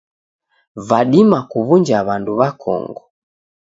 Vadima 0.87 1.39
kuw'unja 1.49 1.99
w'andu 2.07 2.31
w'akongo. 2.39 3.03